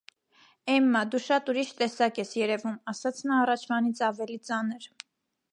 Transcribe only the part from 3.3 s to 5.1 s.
առաջվանից ավելի ծանր: